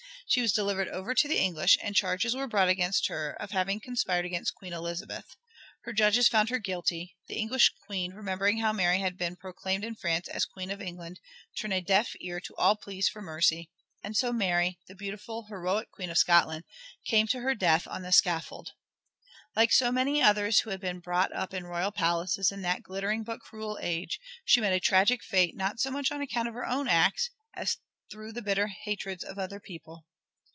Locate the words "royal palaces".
21.65-22.53